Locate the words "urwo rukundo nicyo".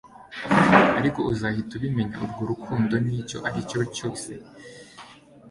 2.25-3.37